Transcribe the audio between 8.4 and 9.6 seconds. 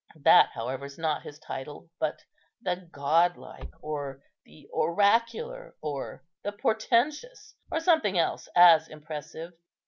as impressive.